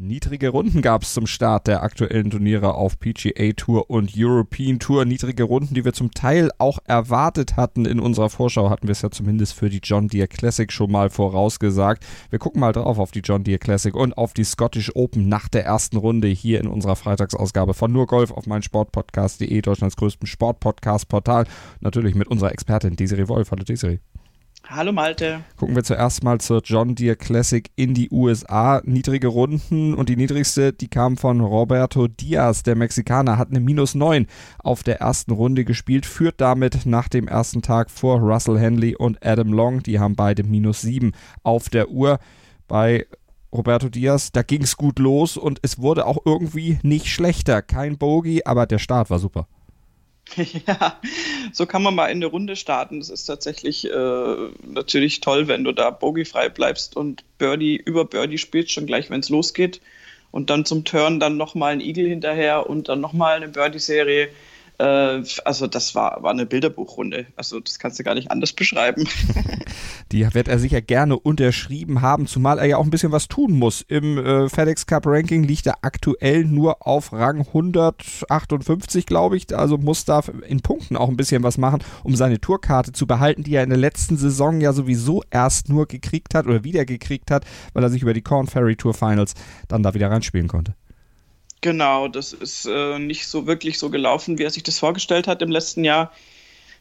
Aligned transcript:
Niedrige 0.00 0.50
Runden 0.50 0.80
gab 0.80 1.02
es 1.02 1.12
zum 1.12 1.26
Start 1.26 1.66
der 1.66 1.82
aktuellen 1.82 2.30
Turniere 2.30 2.74
auf 2.74 3.00
PGA 3.00 3.52
Tour 3.56 3.90
und 3.90 4.12
European 4.16 4.78
Tour. 4.78 5.04
Niedrige 5.04 5.42
Runden, 5.42 5.74
die 5.74 5.84
wir 5.84 5.92
zum 5.92 6.12
Teil 6.12 6.52
auch 6.58 6.78
erwartet 6.84 7.56
hatten. 7.56 7.84
In 7.84 7.98
unserer 7.98 8.30
Vorschau 8.30 8.70
hatten 8.70 8.86
wir 8.86 8.92
es 8.92 9.02
ja 9.02 9.10
zumindest 9.10 9.54
für 9.54 9.68
die 9.68 9.80
John 9.82 10.06
Deere 10.06 10.28
Classic 10.28 10.70
schon 10.70 10.92
mal 10.92 11.10
vorausgesagt. 11.10 12.06
Wir 12.30 12.38
gucken 12.38 12.60
mal 12.60 12.72
drauf 12.72 13.00
auf 13.00 13.10
die 13.10 13.22
John 13.24 13.42
Deere 13.42 13.58
Classic 13.58 13.92
und 13.92 14.16
auf 14.16 14.34
die 14.34 14.44
Scottish 14.44 14.94
Open 14.94 15.28
nach 15.28 15.48
der 15.48 15.64
ersten 15.64 15.96
Runde 15.96 16.28
hier 16.28 16.60
in 16.60 16.68
unserer 16.68 16.94
Freitagsausgabe 16.94 17.74
von 17.74 17.90
Nur 17.90 18.06
Golf 18.06 18.30
auf 18.30 18.46
meinsportpodcast.de, 18.46 19.60
Deutschlands 19.62 19.96
größtem 19.96 20.28
Sportpodcast-Portal. 20.28 21.46
Natürlich 21.80 22.14
mit 22.14 22.28
unserer 22.28 22.52
Expertin 22.52 22.94
Desiree 22.94 23.26
Wolf. 23.26 23.50
Hallo 23.50 23.64
Desiree. 23.64 23.98
Hallo 24.66 24.92
Malte. 24.92 25.40
Gucken 25.56 25.76
wir 25.76 25.84
zuerst 25.84 26.22
mal 26.22 26.40
zur 26.40 26.60
John 26.62 26.94
Deere 26.94 27.16
Classic 27.16 27.70
in 27.76 27.94
die 27.94 28.10
USA. 28.10 28.82
Niedrige 28.84 29.28
Runden 29.28 29.94
und 29.94 30.08
die 30.08 30.16
niedrigste, 30.16 30.72
die 30.72 30.88
kam 30.88 31.16
von 31.16 31.40
Roberto 31.40 32.06
Diaz, 32.06 32.62
der 32.64 32.76
Mexikaner, 32.76 33.38
hat 33.38 33.48
eine 33.48 33.60
Minus 33.60 33.94
9 33.94 34.26
auf 34.58 34.82
der 34.82 35.00
ersten 35.00 35.32
Runde 35.32 35.64
gespielt, 35.64 36.04
führt 36.04 36.40
damit 36.40 36.84
nach 36.84 37.08
dem 37.08 37.28
ersten 37.28 37.62
Tag 37.62 37.90
vor 37.90 38.18
Russell 38.20 38.58
Henley 38.58 38.94
und 38.94 39.24
Adam 39.24 39.52
Long. 39.52 39.82
Die 39.82 39.98
haben 39.98 40.16
beide 40.16 40.42
Minus 40.42 40.82
7 40.82 41.12
auf 41.42 41.68
der 41.70 41.90
Uhr. 41.90 42.18
Bei 42.66 43.06
Roberto 43.52 43.88
Diaz, 43.88 44.32
da 44.32 44.42
ging 44.42 44.62
es 44.62 44.76
gut 44.76 44.98
los 44.98 45.36
und 45.38 45.60
es 45.62 45.78
wurde 45.78 46.04
auch 46.04 46.18
irgendwie 46.26 46.78
nicht 46.82 47.06
schlechter. 47.06 47.62
Kein 47.62 47.96
Bogey, 47.96 48.42
aber 48.44 48.66
der 48.66 48.78
Start 48.78 49.08
war 49.08 49.18
super. 49.18 49.48
Ja, 50.66 51.00
so 51.52 51.66
kann 51.66 51.82
man 51.82 51.94
mal 51.94 52.06
in 52.06 52.18
eine 52.18 52.26
Runde 52.26 52.56
starten. 52.56 53.00
Das 53.00 53.10
ist 53.10 53.24
tatsächlich 53.24 53.90
äh, 53.90 54.36
natürlich 54.66 55.20
toll, 55.20 55.48
wenn 55.48 55.64
du 55.64 55.72
da 55.72 55.90
bogiefrei 55.90 56.48
bleibst 56.48 56.96
und 56.96 57.24
Birdie 57.38 57.76
über 57.76 58.04
Birdie 58.04 58.38
spielst, 58.38 58.72
schon 58.72 58.86
gleich, 58.86 59.10
wenn 59.10 59.20
es 59.20 59.28
losgeht. 59.28 59.80
Und 60.30 60.50
dann 60.50 60.64
zum 60.64 60.84
Turn 60.84 61.20
dann 61.20 61.36
nochmal 61.36 61.72
ein 61.72 61.80
Igel 61.80 62.06
hinterher 62.06 62.68
und 62.68 62.88
dann 62.88 63.00
nochmal 63.00 63.36
eine 63.36 63.48
Birdie-Serie. 63.48 64.28
Äh, 64.78 65.22
also 65.44 65.66
das 65.66 65.94
war, 65.94 66.22
war 66.22 66.30
eine 66.30 66.46
Bilderbuchrunde. 66.46 67.26
Also 67.36 67.60
das 67.60 67.78
kannst 67.78 67.98
du 67.98 68.04
gar 68.04 68.14
nicht 68.14 68.30
anders 68.30 68.52
beschreiben. 68.52 69.08
Die 70.12 70.26
wird 70.32 70.48
er 70.48 70.58
sicher 70.58 70.80
gerne 70.80 71.18
unterschrieben 71.18 72.00
haben, 72.00 72.26
zumal 72.26 72.58
er 72.58 72.64
ja 72.64 72.76
auch 72.78 72.84
ein 72.84 72.90
bisschen 72.90 73.12
was 73.12 73.28
tun 73.28 73.52
muss. 73.52 73.82
Im 73.82 74.18
äh, 74.18 74.48
FedEx 74.48 74.86
Cup 74.86 75.06
Ranking 75.06 75.42
liegt 75.42 75.66
er 75.66 75.78
aktuell 75.82 76.44
nur 76.44 76.86
auf 76.86 77.12
Rang 77.12 77.40
158, 77.40 79.04
glaube 79.04 79.36
ich. 79.36 79.54
Also 79.54 79.76
muss 79.76 80.06
da 80.06 80.22
in 80.46 80.60
Punkten 80.60 80.96
auch 80.96 81.08
ein 81.08 81.16
bisschen 81.16 81.42
was 81.42 81.58
machen, 81.58 81.82
um 82.04 82.16
seine 82.16 82.40
Tourkarte 82.40 82.92
zu 82.92 83.06
behalten, 83.06 83.42
die 83.42 83.54
er 83.54 83.64
in 83.64 83.70
der 83.70 83.78
letzten 83.78 84.16
Saison 84.16 84.60
ja 84.60 84.72
sowieso 84.72 85.22
erst 85.30 85.68
nur 85.68 85.86
gekriegt 85.86 86.34
hat 86.34 86.46
oder 86.46 86.64
wieder 86.64 86.86
gekriegt 86.86 87.30
hat, 87.30 87.44
weil 87.74 87.82
er 87.82 87.90
sich 87.90 88.02
über 88.02 88.14
die 88.14 88.22
Corn 88.22 88.46
Ferry 88.46 88.76
Tour 88.76 88.94
Finals 88.94 89.34
dann 89.68 89.82
da 89.82 89.92
wieder 89.92 90.10
reinspielen 90.10 90.48
konnte. 90.48 90.74
Genau, 91.60 92.08
das 92.08 92.32
ist 92.32 92.66
äh, 92.66 92.98
nicht 92.98 93.26
so 93.26 93.46
wirklich 93.46 93.78
so 93.78 93.90
gelaufen, 93.90 94.38
wie 94.38 94.44
er 94.44 94.50
sich 94.50 94.62
das 94.62 94.78
vorgestellt 94.78 95.26
hat 95.26 95.42
im 95.42 95.50
letzten 95.50 95.84
Jahr. 95.84 96.12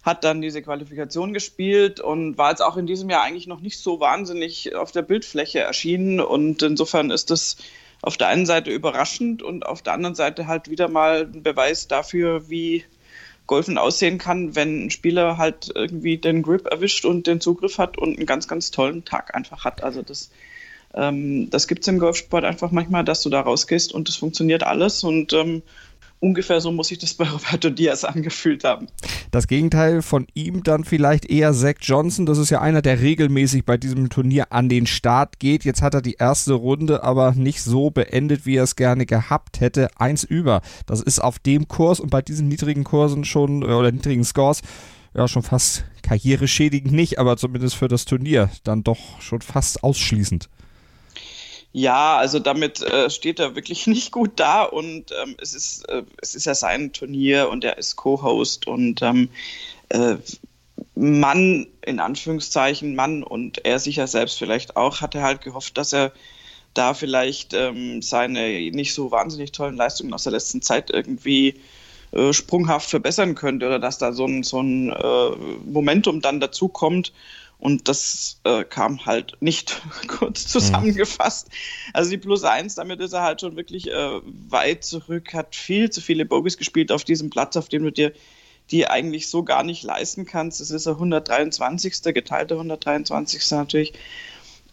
Hat 0.07 0.23
dann 0.23 0.41
diese 0.41 0.61
Qualifikation 0.61 1.33
gespielt 1.33 1.99
und 1.99 2.37
war 2.37 2.51
jetzt 2.51 2.61
auch 2.61 2.77
in 2.77 2.87
diesem 2.87 3.09
Jahr 3.09 3.23
eigentlich 3.23 3.45
noch 3.45 3.59
nicht 3.59 3.77
so 3.77 3.99
wahnsinnig 3.99 4.73
auf 4.73 4.93
der 4.93 5.01
Bildfläche 5.01 5.59
erschienen. 5.59 6.21
Und 6.21 6.61
insofern 6.61 7.11
ist 7.11 7.29
das 7.29 7.57
auf 8.01 8.15
der 8.15 8.29
einen 8.29 8.45
Seite 8.45 8.71
überraschend 8.71 9.43
und 9.43 9.65
auf 9.65 9.81
der 9.81 9.91
anderen 9.91 10.15
Seite 10.15 10.47
halt 10.47 10.69
wieder 10.69 10.87
mal 10.87 11.29
ein 11.33 11.43
Beweis 11.43 11.89
dafür, 11.89 12.49
wie 12.49 12.85
Golfen 13.47 13.77
aussehen 13.77 14.17
kann, 14.17 14.55
wenn 14.55 14.85
ein 14.85 14.91
Spieler 14.91 15.37
halt 15.37 15.71
irgendwie 15.75 16.17
den 16.17 16.41
Grip 16.41 16.67
erwischt 16.67 17.03
und 17.03 17.27
den 17.27 17.41
Zugriff 17.41 17.77
hat 17.77 17.97
und 17.97 18.15
einen 18.15 18.25
ganz, 18.25 18.47
ganz 18.47 18.71
tollen 18.71 19.03
Tag 19.03 19.35
einfach 19.35 19.65
hat. 19.65 19.83
Also 19.83 20.03
das 20.03 20.29
ähm, 20.93 21.49
das 21.49 21.67
gibt 21.67 21.81
es 21.81 21.87
im 21.87 21.99
Golfsport 21.99 22.45
einfach 22.45 22.71
manchmal, 22.71 23.03
dass 23.03 23.21
du 23.21 23.29
da 23.29 23.41
rausgehst 23.41 23.93
und 23.93 24.09
es 24.09 24.15
funktioniert 24.15 24.63
alles 24.63 25.03
und 25.03 25.33
ähm, 25.33 25.61
ungefähr 26.19 26.61
so 26.61 26.71
muss 26.71 26.91
ich 26.91 26.97
das 26.97 27.13
bei 27.13 27.25
Roberto 27.29 27.69
Diaz 27.69 28.03
angefühlt 28.03 28.63
haben. 28.63 28.87
Das 29.31 29.47
Gegenteil 29.47 30.01
von 30.01 30.27
ihm 30.33 30.63
dann 30.63 30.83
vielleicht 30.83 31.29
eher 31.29 31.53
Zach 31.53 31.75
Johnson. 31.81 32.25
Das 32.25 32.37
ist 32.37 32.49
ja 32.49 32.61
einer, 32.61 32.81
der 32.81 33.01
regelmäßig 33.01 33.65
bei 33.65 33.77
diesem 33.77 34.09
Turnier 34.09 34.51
an 34.51 34.69
den 34.69 34.87
Start 34.87 35.39
geht. 35.39 35.65
Jetzt 35.65 35.81
hat 35.81 35.93
er 35.93 36.01
die 36.01 36.15
erste 36.15 36.53
Runde 36.53 37.03
aber 37.03 37.33
nicht 37.33 37.61
so 37.61 37.89
beendet, 37.89 38.45
wie 38.45 38.55
er 38.55 38.63
es 38.63 38.75
gerne 38.75 39.05
gehabt 39.05 39.59
hätte. 39.59 39.89
Eins 39.97 40.23
über. 40.23 40.61
Das 40.85 41.01
ist 41.01 41.19
auf 41.19 41.39
dem 41.39 41.67
Kurs 41.67 41.99
und 41.99 42.09
bei 42.09 42.21
diesen 42.21 42.47
niedrigen 42.47 42.83
Kursen 42.83 43.25
schon 43.25 43.61
äh, 43.61 43.65
oder 43.65 43.91
niedrigen 43.91 44.23
Scores 44.23 44.61
ja 45.13 45.27
schon 45.27 45.43
fast 45.43 45.85
karriereschädigend 46.03 46.93
nicht, 46.93 47.19
aber 47.19 47.37
zumindest 47.37 47.75
für 47.75 47.87
das 47.87 48.05
Turnier 48.05 48.49
dann 48.63 48.83
doch 48.83 49.19
schon 49.19 49.41
fast 49.41 49.83
ausschließend. 49.83 50.49
Ja, 51.73 52.17
also 52.17 52.39
damit 52.39 52.81
äh, 52.81 53.09
steht 53.09 53.39
er 53.39 53.55
wirklich 53.55 53.87
nicht 53.87 54.11
gut 54.11 54.31
da 54.39 54.63
und 54.63 55.11
ähm, 55.23 55.35
es, 55.41 55.53
ist, 55.53 55.87
äh, 55.89 56.03
es 56.21 56.35
ist 56.35 56.45
ja 56.45 56.55
sein 56.55 56.93
Turnier 56.93 57.49
und 57.49 57.63
er 57.63 57.77
ist 57.77 57.95
Co-Host 57.95 58.67
und 58.67 59.01
ähm, 59.01 59.29
äh, 59.89 60.15
Mann, 60.95 61.67
in 61.85 61.99
Anführungszeichen, 61.99 62.95
Mann 62.95 63.23
und 63.23 63.65
er 63.65 63.79
sicher 63.79 64.07
selbst 64.07 64.37
vielleicht 64.39 64.75
auch, 64.75 65.01
hatte 65.01 65.21
halt 65.21 65.41
gehofft, 65.41 65.77
dass 65.77 65.93
er 65.93 66.11
da 66.73 66.93
vielleicht 66.93 67.53
ähm, 67.53 68.01
seine 68.01 68.71
nicht 68.71 68.93
so 68.93 69.11
wahnsinnig 69.11 69.51
tollen 69.51 69.75
Leistungen 69.75 70.13
aus 70.13 70.23
der 70.23 70.33
letzten 70.33 70.61
Zeit 70.61 70.89
irgendwie 70.91 71.55
äh, 72.11 72.33
sprunghaft 72.33 72.89
verbessern 72.89 73.35
könnte 73.35 73.65
oder 73.67 73.79
dass 73.79 73.97
da 73.97 74.13
so 74.13 74.25
ein, 74.25 74.43
so 74.43 74.61
ein 74.61 74.91
äh, 74.91 75.29
Momentum 75.65 76.21
dann 76.21 76.39
dazu 76.39 76.67
kommt 76.67 77.13
und 77.59 77.87
das 77.87 78.39
äh, 78.43 78.63
kam 78.63 79.05
halt 79.05 79.37
nicht 79.39 79.81
kurz 80.07 80.45
mhm. 80.45 80.49
zusammengefasst. 80.49 81.49
Also 81.93 82.11
die 82.11 82.17
Plus 82.17 82.43
1, 82.43 82.75
damit 82.75 82.99
ist 82.99 83.13
er 83.13 83.23
halt 83.23 83.41
schon 83.41 83.55
wirklich 83.55 83.91
äh, 83.91 84.21
weit 84.23 84.83
zurück, 84.83 85.33
hat 85.33 85.55
viel 85.55 85.89
zu 85.89 86.01
viele 86.01 86.25
Bogies 86.25 86.57
gespielt 86.57 86.91
auf 86.91 87.03
diesem 87.03 87.29
Platz, 87.29 87.57
auf 87.57 87.69
dem 87.69 87.83
du 87.83 87.91
dir 87.91 88.13
die 88.71 88.87
eigentlich 88.87 89.29
so 89.29 89.43
gar 89.43 89.63
nicht 89.63 89.83
leisten 89.83 90.25
kannst. 90.25 90.59
Das 90.59 90.71
ist 90.71 90.85
der 90.85 90.93
123. 90.93 92.01
geteilte 92.13 92.55
123. 92.55 93.51
natürlich. 93.51 93.93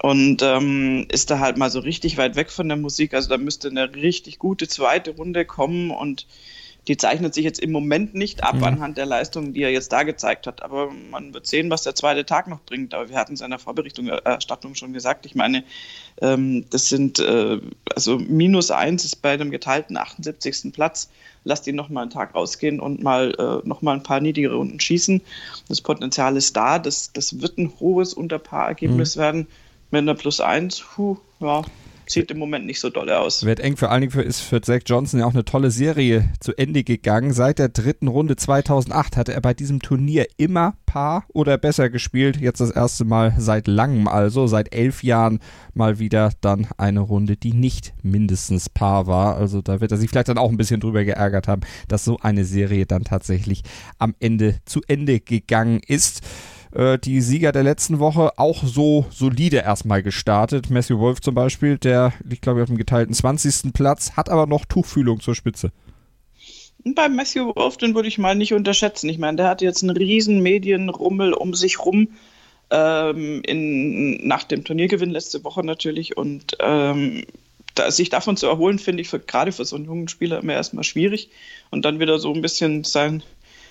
Und 0.03 0.43
ähm, 0.43 1.07
ist 1.11 1.31
da 1.31 1.39
halt 1.39 1.57
mal 1.57 1.71
so 1.71 1.79
richtig 1.79 2.19
weit 2.19 2.37
weg 2.37 2.51
von 2.51 2.69
der 2.69 2.77
Musik. 2.77 3.15
Also 3.15 3.29
da 3.29 3.39
müsste 3.39 3.69
eine 3.69 3.95
richtig 3.95 4.39
gute 4.39 4.69
zweite 4.69 5.13
Runde 5.13 5.45
kommen 5.45 5.91
und 5.91 6.27
die 6.89 6.97
zeichnet 6.97 7.35
sich 7.35 7.45
jetzt 7.45 7.61
im 7.61 7.73
Moment 7.73 8.15
nicht 8.15 8.45
ab 8.45 8.57
mhm. 8.57 8.65
anhand 8.65 8.99
der 8.99 9.07
Leistungen, 9.07 9.55
die 9.55 9.63
er 9.63 9.71
jetzt 9.71 9.93
da 9.93 10.03
gezeigt 10.03 10.47
hat. 10.47 10.63
Aber 10.63 10.91
man 11.11 11.33
wird 11.33 11.47
sehen, 11.47 11.71
was 11.71 11.83
der 11.83 11.95
zweite 11.95 12.27
Tag 12.27 12.47
noch 12.47 12.61
bringt. 12.61 12.93
Aber 12.93 13.09
wir 13.09 13.17
hatten 13.17 13.35
es 13.35 13.41
in 13.41 13.51
der 13.51 13.59
Vorberichterstattung 13.59 14.75
schon 14.75 14.93
gesagt. 14.93 15.25
Ich 15.25 15.35
meine, 15.35 15.65
ähm, 16.21 16.67
das 16.71 16.89
sind 16.89 17.19
äh, 17.21 17.61
also 17.95 18.19
minus 18.19 18.71
eins 18.71 19.05
ist 19.05 19.23
bei 19.23 19.33
einem 19.33 19.51
geteilten 19.51 19.97
78. 19.97 20.73
Platz. 20.73 21.11
Lasst 21.45 21.67
ihn 21.67 21.77
noch 21.77 21.89
mal 21.89 22.03
einen 22.03 22.11
Tag 22.11 22.35
rausgehen 22.35 22.81
und 22.81 23.03
mal 23.03 23.35
äh, 23.39 23.67
noch 23.67 23.83
mal 23.83 23.95
ein 23.95 24.03
paar 24.03 24.21
niedrigere 24.21 24.57
Runden 24.57 24.81
schießen. 24.81 25.23
Das 25.69 25.81
Potenzial 25.81 26.37
ist 26.37 26.57
da. 26.57 26.79
Das, 26.79 27.13
das 27.13 27.41
wird 27.41 27.57
ein 27.59 27.73
hohes 27.81 28.13
Unterpaarergebnis 28.13 29.17
mhm. 29.17 29.21
werden 29.21 29.47
mit 29.91 30.03
einer 30.03 30.15
Plus 30.15 30.41
eins. 30.41 30.81
Puh, 30.81 31.17
ja, 31.41 31.63
sieht 32.07 32.31
im 32.31 32.39
Moment 32.39 32.67
nicht 32.67 32.81
so 32.81 32.91
doll 32.91 33.11
aus. 33.11 33.45
Wird 33.45 33.61
eng, 33.61 33.77
vor 33.77 33.91
allen 33.91 34.03
Dingen 34.03 34.13
für, 34.13 34.23
ist 34.23 34.41
für 34.41 34.61
Zach 34.61 34.81
Johnson 34.87 35.21
ja 35.21 35.27
auch 35.27 35.35
eine 35.35 35.45
tolle 35.45 35.71
Serie 35.71 36.29
zu 36.41 36.57
Ende 36.57 36.85
gegangen. 36.85 37.33
Seit 37.33 37.59
der 37.59 37.69
dritten 37.69 38.09
Runde 38.09 38.37
2008 38.37 39.17
hatte 39.17 39.33
er 39.33 39.41
bei 39.41 39.55
diesem 39.55 39.81
Turnier 39.81 40.27
immer 40.37 40.75
Paar 40.87 41.25
oder 41.33 41.59
besser 41.59 41.91
gespielt. 41.91 42.41
Jetzt 42.41 42.61
das 42.61 42.71
erste 42.71 43.05
Mal 43.05 43.35
seit 43.39 43.67
langem, 43.67 44.09
also 44.09 44.47
seit 44.47 44.75
elf 44.75 45.03
Jahren 45.03 45.41
mal 45.73 45.99
wieder 45.99 46.31
dann 46.41 46.69
eine 46.77 47.01
Runde, 47.01 47.37
die 47.37 47.53
nicht 47.53 47.95
mindestens 48.03 48.69
Paar 48.69 49.07
war. 49.07 49.37
Also 49.37 49.63
da 49.63 49.81
wird 49.81 49.91
er 49.91 49.99
sich 49.99 50.11
vielleicht 50.11 50.29
dann 50.29 50.39
auch 50.39 50.51
ein 50.51 50.57
bisschen 50.57 50.81
drüber 50.81 51.05
geärgert 51.05 51.49
haben, 51.49 51.63
dass 51.89 52.05
so 52.05 52.19
eine 52.21 52.45
Serie 52.45 52.87
dann 52.87 53.05
tatsächlich 53.05 53.63
am 53.99 54.15
Ende 54.21 54.57
zu 54.65 54.83
Ende 54.87 55.21
gegangen 55.21 55.81
ist. 55.87 56.23
Äh, 56.75 56.99
die 56.99 57.21
Sieger 57.21 57.53
der 57.53 57.63
letzten 57.63 58.01
Woche 58.01 58.33
auch 58.37 58.65
so 58.65 59.07
solide 59.11 59.59
erstmal 59.59 60.03
gestartet. 60.03 60.71
Matthew 60.71 60.99
Wolf 60.99 61.21
zum 61.21 61.35
Beispiel, 61.35 61.79
der 61.79 62.13
liegt, 62.29 62.43
glaube 62.43 62.59
ich, 62.59 62.63
auf 62.65 62.69
dem 62.69 62.79
geteilten 62.79 63.15
20. 63.15 63.73
Platz, 63.73 64.13
hat 64.17 64.29
aber 64.29 64.47
noch 64.47 64.65
Tuchfühlung 64.65 65.21
zur 65.21 65.35
Spitze. 65.35 65.71
Bei 66.85 67.09
Matthew 67.09 67.55
Wolf, 67.55 67.77
den 67.77 67.95
würde 67.95 68.09
ich 68.09 68.19
mal 68.19 68.35
nicht 68.35 68.53
unterschätzen. 68.53 69.09
Ich 69.09 69.19
meine, 69.19 69.37
der 69.37 69.49
hat 69.49 69.63
jetzt 69.63 69.83
einen 69.83 69.97
riesen 69.97 70.43
Medienrummel 70.43 71.33
um 71.33 71.55
sich 71.55 71.79
rum. 71.79 72.09
Ähm, 72.71 73.43
in, 73.47 74.27
nach 74.27 74.43
dem 74.43 74.65
Turniergewinn 74.65 75.11
letzte 75.11 75.45
Woche 75.45 75.65
natürlich. 75.65 76.17
Und 76.17 76.57
ähm, 76.61 77.25
da, 77.75 77.91
sich 77.91 78.11
davon 78.11 78.37
zu 78.37 78.47
erholen, 78.47 78.79
finde 78.79 79.01
ich 79.03 79.09
für, 79.09 79.21
gerade 79.21 79.53
für 79.53 79.65
so 79.65 79.77
einen 79.77 79.85
jungen 79.85 80.09
Spieler 80.09 80.41
immer 80.41 80.55
erstmal 80.55 80.85
schwierig. 80.85 81.31
Und 81.71 81.85
dann 81.85 82.01
wieder 82.01 82.19
so 82.19 82.35
ein 82.35 82.43
bisschen 82.43 82.83
sein, 82.83 83.23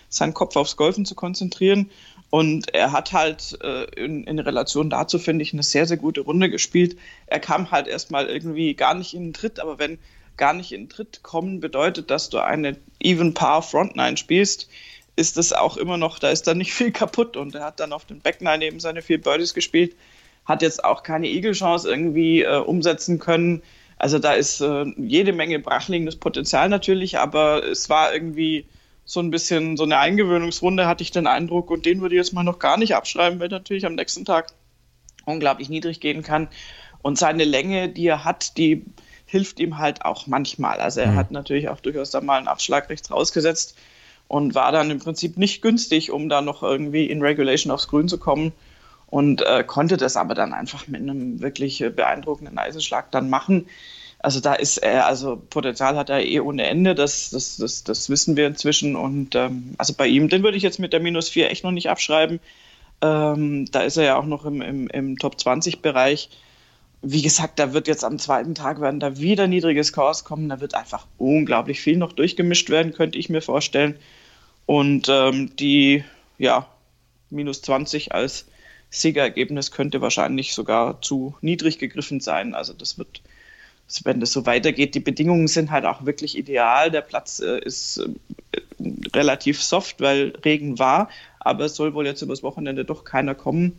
seinen 0.09 0.33
Kopf 0.33 0.55
aufs 0.55 0.77
Golfen 0.77 1.05
zu 1.05 1.15
konzentrieren. 1.15 1.89
Und 2.33 2.73
er 2.73 2.91
hat 2.91 3.13
halt 3.13 3.59
äh, 3.61 3.83
in, 3.95 4.23
in, 4.23 4.39
Relation 4.39 4.89
dazu, 4.89 5.19
finde 5.19 5.43
ich, 5.43 5.53
eine 5.53 5.61
sehr, 5.61 5.85
sehr 5.85 5.97
gute 5.97 6.21
Runde 6.21 6.49
gespielt. 6.49 6.97
Er 7.27 7.39
kam 7.39 7.69
halt 7.69 7.87
erstmal 7.87 8.25
irgendwie 8.25 8.73
gar 8.73 8.95
nicht 8.95 9.13
in 9.13 9.25
den 9.25 9.33
Tritt, 9.33 9.59
aber 9.59 9.77
wenn 9.77 9.99
gar 10.35 10.53
nicht 10.53 10.71
in 10.71 10.85
den 10.85 10.89
Tritt 10.89 11.21
kommen 11.21 11.59
bedeutet, 11.59 12.09
dass 12.09 12.31
du 12.31 12.39
eine 12.39 12.75
Even 12.99 13.35
Par 13.35 13.61
Front 13.61 13.95
Nine 13.95 14.17
spielst, 14.17 14.67
ist 15.15 15.37
es 15.37 15.53
auch 15.53 15.77
immer 15.77 15.97
noch, 15.97 16.17
da 16.17 16.31
ist 16.31 16.47
dann 16.47 16.57
nicht 16.57 16.73
viel 16.73 16.91
kaputt 16.91 17.37
und 17.37 17.53
er 17.53 17.65
hat 17.65 17.79
dann 17.79 17.93
auf 17.93 18.05
den 18.05 18.19
Backnine 18.19 18.65
eben 18.65 18.79
seine 18.79 19.03
vier 19.03 19.21
Birdies 19.21 19.53
gespielt, 19.53 19.95
hat 20.43 20.63
jetzt 20.63 20.83
auch 20.83 21.03
keine 21.03 21.27
Eagle-Chance 21.27 21.87
irgendwie 21.87 22.41
äh, 22.41 22.57
umsetzen 22.57 23.19
können. 23.19 23.61
Also 23.99 24.17
da 24.17 24.33
ist 24.33 24.59
äh, 24.59 24.85
jede 24.97 25.33
Menge 25.33 25.59
brachliegendes 25.59 26.15
Potenzial 26.15 26.67
natürlich, 26.67 27.19
aber 27.19 27.63
es 27.63 27.91
war 27.91 28.11
irgendwie 28.11 28.65
so 29.05 29.19
ein 29.19 29.31
bisschen 29.31 29.77
so 29.77 29.83
eine 29.83 29.97
Eingewöhnungsrunde, 29.97 30.87
hatte 30.87 31.03
ich 31.03 31.11
den 31.11 31.27
Eindruck, 31.27 31.69
und 31.69 31.85
den 31.85 32.01
würde 32.01 32.15
ich 32.15 32.19
jetzt 32.19 32.33
mal 32.33 32.43
noch 32.43 32.59
gar 32.59 32.77
nicht 32.77 32.95
abschreiben, 32.95 33.39
weil 33.39 33.49
natürlich 33.49 33.85
am 33.85 33.95
nächsten 33.95 34.25
Tag 34.25 34.53
unglaublich 35.25 35.69
niedrig 35.69 35.99
gehen 35.99 36.23
kann. 36.23 36.47
Und 37.01 37.17
seine 37.17 37.43
Länge, 37.43 37.89
die 37.89 38.07
er 38.07 38.23
hat, 38.23 38.57
die 38.57 38.85
hilft 39.25 39.59
ihm 39.59 39.77
halt 39.77 40.05
auch 40.05 40.27
manchmal. 40.27 40.79
Also 40.79 41.01
er 41.01 41.11
mhm. 41.11 41.15
hat 41.15 41.31
natürlich 41.31 41.69
auch 41.69 41.79
durchaus 41.79 42.11
da 42.11 42.21
mal 42.21 42.37
einen 42.37 42.47
Abschlag 42.47 42.89
rechts 42.89 43.11
rausgesetzt 43.11 43.77
und 44.27 44.55
war 44.55 44.71
dann 44.71 44.91
im 44.91 44.99
Prinzip 44.99 45.37
nicht 45.37 45.61
günstig, 45.61 46.11
um 46.11 46.29
da 46.29 46.41
noch 46.41 46.63
irgendwie 46.63 47.05
in 47.05 47.21
Regulation 47.21 47.71
aufs 47.71 47.87
Grün 47.87 48.07
zu 48.07 48.17
kommen 48.17 48.53
und 49.07 49.41
äh, 49.41 49.63
konnte 49.63 49.97
das 49.97 50.17
aber 50.17 50.33
dann 50.33 50.53
einfach 50.53 50.87
mit 50.87 51.01
einem 51.01 51.41
wirklich 51.41 51.83
beeindruckenden 51.95 52.57
Eisenschlag 52.57 53.11
dann 53.11 53.29
machen. 53.29 53.67
Also 54.23 54.39
da 54.39 54.53
ist 54.53 54.77
er, 54.77 55.05
also 55.05 55.35
Potenzial 55.49 55.97
hat 55.97 56.09
er 56.09 56.25
eh 56.25 56.39
ohne 56.39 56.65
Ende, 56.65 56.95
das, 56.95 57.29
das, 57.29 57.57
das, 57.57 57.83
das 57.83 58.09
wissen 58.09 58.37
wir 58.37 58.47
inzwischen. 58.47 58.95
Und 58.95 59.35
ähm, 59.35 59.75
also 59.77 59.93
bei 59.93 60.07
ihm, 60.07 60.29
den 60.29 60.43
würde 60.43 60.57
ich 60.57 60.63
jetzt 60.63 60.79
mit 60.79 60.93
der 60.93 61.01
minus 61.01 61.27
4 61.29 61.51
echt 61.51 61.65
noch 61.65 61.71
nicht 61.71 61.89
abschreiben. 61.89 62.39
Ähm, 63.01 63.65
da 63.71 63.81
ist 63.81 63.97
er 63.97 64.05
ja 64.05 64.15
auch 64.17 64.25
noch 64.25 64.45
im, 64.45 64.61
im, 64.61 64.87
im 64.87 65.19
Top 65.19 65.35
20-Bereich. 65.35 66.29
Wie 67.01 67.21
gesagt, 67.21 67.59
da 67.59 67.73
wird 67.73 67.89
jetzt 67.89 68.05
am 68.05 68.17
zweiten 68.17 68.55
Tag 68.55 68.79
werden 68.79 69.01
da 69.01 69.17
wieder 69.17 69.47
niedrige 69.47 69.83
Scores 69.83 70.23
kommen. 70.23 70.47
Da 70.47 70.61
wird 70.61 70.73
einfach 70.73 71.05
unglaublich 71.17 71.81
viel 71.81 71.97
noch 71.97 72.13
durchgemischt 72.13 72.69
werden, 72.69 72.93
könnte 72.93 73.19
ich 73.19 73.29
mir 73.29 73.41
vorstellen. 73.41 73.97
Und 74.65 75.09
ähm, 75.09 75.53
die, 75.57 76.05
ja, 76.37 76.65
minus 77.29 77.61
20 77.61 78.13
als 78.13 78.45
Siegerergebnis 78.89 79.71
könnte 79.71 79.99
wahrscheinlich 79.99 80.53
sogar 80.53 81.01
zu 81.01 81.35
niedrig 81.41 81.77
gegriffen 81.77 82.21
sein. 82.21 82.53
Also 82.53 82.71
das 82.71 82.97
wird, 82.97 83.21
wenn 84.03 84.19
das 84.19 84.31
so 84.31 84.45
weitergeht, 84.45 84.95
die 84.95 84.99
Bedingungen 84.99 85.47
sind 85.47 85.71
halt 85.71 85.85
auch 85.85 86.05
wirklich 86.05 86.37
ideal. 86.37 86.91
Der 86.91 87.01
Platz 87.01 87.39
äh, 87.39 87.59
ist 87.59 87.97
äh, 87.97 88.91
relativ 89.15 89.61
soft, 89.61 90.01
weil 90.01 90.33
Regen 90.43 90.79
war, 90.79 91.09
aber 91.39 91.65
es 91.65 91.75
soll 91.75 91.93
wohl 91.93 92.05
jetzt 92.05 92.21
übers 92.21 92.43
Wochenende 92.43 92.85
doch 92.85 93.03
keiner 93.03 93.35
kommen. 93.35 93.75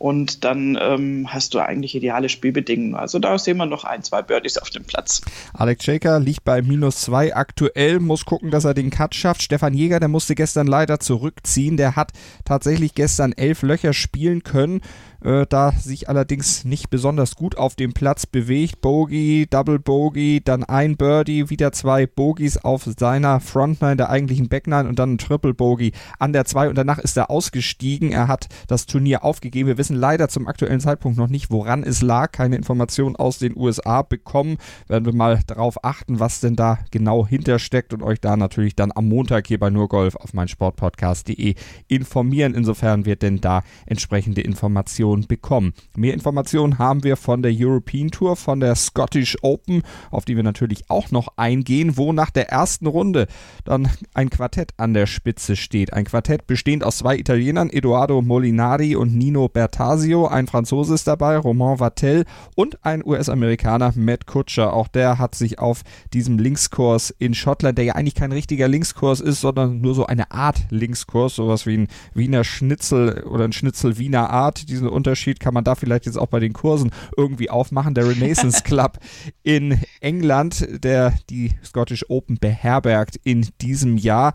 Und 0.00 0.44
dann 0.44 0.78
ähm, 0.80 1.26
hast 1.30 1.52
du 1.52 1.58
eigentlich 1.58 1.94
ideale 1.94 2.30
Spielbedingungen. 2.30 2.94
Also 2.94 3.18
da 3.18 3.38
sehen 3.38 3.58
wir 3.58 3.66
noch 3.66 3.84
ein, 3.84 4.02
zwei 4.02 4.22
Birdies 4.22 4.56
auf 4.56 4.70
dem 4.70 4.84
Platz. 4.84 5.20
Alex 5.52 5.84
Shaker 5.84 6.18
liegt 6.18 6.42
bei 6.42 6.62
minus 6.62 7.02
zwei 7.02 7.36
aktuell, 7.36 8.00
muss 8.00 8.24
gucken, 8.24 8.50
dass 8.50 8.64
er 8.64 8.72
den 8.72 8.88
Cut 8.88 9.14
schafft. 9.14 9.42
Stefan 9.42 9.74
Jäger, 9.74 10.00
der 10.00 10.08
musste 10.08 10.34
gestern 10.34 10.66
leider 10.66 11.00
zurückziehen. 11.00 11.76
Der 11.76 11.96
hat 11.96 12.12
tatsächlich 12.46 12.94
gestern 12.94 13.32
elf 13.32 13.60
Löcher 13.60 13.92
spielen 13.92 14.42
können 14.42 14.80
äh, 15.22 15.46
da 15.48 15.72
sich 15.72 16.08
allerdings 16.08 16.64
nicht 16.64 16.90
besonders 16.90 17.36
gut 17.36 17.56
auf 17.56 17.74
dem 17.74 17.92
Platz 17.92 18.26
bewegt. 18.26 18.80
Bogey, 18.80 19.46
Double 19.48 19.78
Bogey, 19.78 20.40
dann 20.42 20.64
ein 20.64 20.96
Birdie, 20.96 21.50
wieder 21.50 21.72
zwei 21.72 22.06
Bogies 22.06 22.56
auf 22.58 22.88
seiner 22.98 23.40
Frontline, 23.40 23.96
der 23.96 24.10
eigentlichen 24.10 24.48
Backline 24.48 24.88
und 24.88 24.98
dann 24.98 25.14
ein 25.14 25.18
Triple 25.18 25.54
Bogey 25.54 25.92
an 26.18 26.32
der 26.32 26.44
2 26.44 26.68
und 26.68 26.76
danach 26.76 26.98
ist 26.98 27.16
er 27.16 27.30
ausgestiegen. 27.30 28.12
Er 28.12 28.28
hat 28.28 28.48
das 28.66 28.86
Turnier 28.86 29.24
aufgegeben. 29.24 29.68
Wir 29.68 29.78
wissen 29.78 29.89
leider 29.94 30.28
zum 30.28 30.46
aktuellen 30.46 30.80
Zeitpunkt 30.80 31.18
noch 31.18 31.28
nicht, 31.28 31.50
woran 31.50 31.82
es 31.82 32.02
lag. 32.02 32.32
Keine 32.32 32.56
Informationen 32.56 33.16
aus 33.16 33.38
den 33.38 33.56
USA 33.56 34.02
bekommen. 34.02 34.56
Werden 34.88 35.04
wir 35.04 35.14
mal 35.14 35.40
darauf 35.46 35.84
achten, 35.84 36.20
was 36.20 36.40
denn 36.40 36.56
da 36.56 36.78
genau 36.90 37.26
hintersteckt 37.26 37.92
und 37.92 38.02
euch 38.02 38.20
da 38.20 38.36
natürlich 38.36 38.76
dann 38.76 38.92
am 38.94 39.08
Montag 39.08 39.46
hier 39.46 39.58
bei 39.58 39.70
Nurgolf 39.70 40.16
auf 40.16 40.32
meinsportpodcast.de 40.34 41.54
informieren. 41.88 42.54
Insofern 42.54 43.04
wird 43.06 43.22
denn 43.22 43.40
da 43.40 43.62
entsprechende 43.86 44.40
Informationen 44.40 45.26
bekommen. 45.26 45.72
Mehr 45.96 46.14
Informationen 46.14 46.78
haben 46.78 47.04
wir 47.04 47.16
von 47.16 47.42
der 47.42 47.52
European 47.54 48.10
Tour, 48.10 48.36
von 48.36 48.60
der 48.60 48.74
Scottish 48.74 49.36
Open, 49.42 49.82
auf 50.10 50.24
die 50.24 50.36
wir 50.36 50.42
natürlich 50.42 50.88
auch 50.90 51.10
noch 51.10 51.28
eingehen, 51.36 51.96
wo 51.96 52.12
nach 52.12 52.30
der 52.30 52.48
ersten 52.50 52.86
Runde 52.86 53.26
dann 53.64 53.88
ein 54.14 54.30
Quartett 54.30 54.72
an 54.76 54.94
der 54.94 55.06
Spitze 55.06 55.56
steht. 55.56 55.92
Ein 55.92 56.04
Quartett 56.04 56.46
bestehend 56.46 56.84
aus 56.84 56.98
zwei 56.98 57.16
Italienern, 57.16 57.70
Edoardo 57.70 58.22
Molinari 58.22 58.96
und 58.96 59.14
Nino 59.14 59.48
Bertasio. 59.80 60.26
Ein 60.26 60.46
Franzose 60.46 60.92
ist 60.92 61.06
dabei, 61.06 61.38
Romain 61.38 61.80
Vatel 61.80 62.26
und 62.54 62.84
ein 62.84 63.02
US-Amerikaner, 63.02 63.94
Matt 63.96 64.26
Kutscher. 64.26 64.74
Auch 64.74 64.88
der 64.88 65.18
hat 65.18 65.34
sich 65.34 65.58
auf 65.58 65.84
diesem 66.12 66.38
Linkskurs 66.38 67.14
in 67.18 67.32
Schottland, 67.32 67.78
der 67.78 67.86
ja 67.86 67.94
eigentlich 67.94 68.14
kein 68.14 68.30
richtiger 68.30 68.68
Linkskurs 68.68 69.20
ist, 69.20 69.40
sondern 69.40 69.80
nur 69.80 69.94
so 69.94 70.04
eine 70.04 70.32
Art 70.32 70.66
Linkskurs, 70.68 71.34
sowas 71.34 71.64
wie 71.64 71.78
ein 71.78 71.88
Wiener 72.12 72.44
Schnitzel 72.44 73.22
oder 73.22 73.44
ein 73.44 73.52
Schnitzel 73.52 73.96
Wiener 73.96 74.28
Art, 74.28 74.68
diesen 74.68 74.86
Unterschied 74.86 75.40
kann 75.40 75.54
man 75.54 75.64
da 75.64 75.74
vielleicht 75.74 76.04
jetzt 76.04 76.18
auch 76.18 76.26
bei 76.26 76.40
den 76.40 76.52
Kursen 76.52 76.90
irgendwie 77.16 77.48
aufmachen. 77.48 77.94
Der 77.94 78.06
Renaissance 78.06 78.62
Club 78.62 78.98
in 79.42 79.80
England, 80.02 80.84
der 80.84 81.14
die 81.30 81.54
Scottish 81.64 82.04
Open 82.10 82.36
beherbergt 82.38 83.18
in 83.24 83.48
diesem 83.62 83.96
Jahr. 83.96 84.34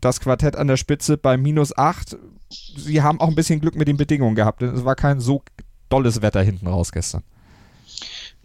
Das 0.00 0.20
Quartett 0.20 0.56
an 0.56 0.68
der 0.68 0.76
Spitze 0.76 1.16
bei 1.16 1.38
minus 1.38 1.76
8. 1.76 2.18
Sie 2.76 3.02
haben 3.02 3.20
auch 3.20 3.28
ein 3.28 3.34
bisschen 3.34 3.60
Glück 3.60 3.76
mit 3.76 3.88
den 3.88 3.96
Bedingungen 3.96 4.34
gehabt, 4.34 4.62
denn 4.62 4.74
es 4.74 4.84
war 4.84 4.94
kein 4.94 5.20
so 5.20 5.42
dolles 5.88 6.22
Wetter 6.22 6.42
hinten 6.42 6.66
raus 6.66 6.92
gestern. 6.92 7.22